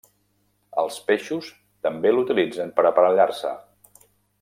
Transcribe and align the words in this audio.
Els 0.83 0.97
peixos 1.11 1.51
també 1.89 2.15
l'utilitzen 2.17 2.75
per 2.81 2.89
aparellar-se. 2.93 3.57